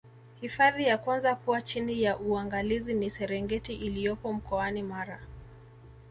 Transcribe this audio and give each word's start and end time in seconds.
hifadhi 0.41 0.83
ya 0.83 0.97
kwanza 0.97 1.35
kuwa 1.35 1.61
chini 1.61 2.03
ya 2.03 2.17
uangalizi 2.19 2.93
ni 2.93 3.09
serengeti 3.09 3.73
iliyopo 3.73 4.33
mkoani 4.33 4.83
mara 4.83 5.19